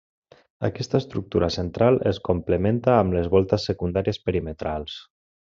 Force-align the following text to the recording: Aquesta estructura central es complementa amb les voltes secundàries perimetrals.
Aquesta 0.69 1.01
estructura 1.03 1.49
central 1.57 2.01
es 2.13 2.21
complementa 2.29 2.97
amb 3.05 3.17
les 3.19 3.31
voltes 3.37 3.71
secundàries 3.73 4.23
perimetrals. 4.31 5.01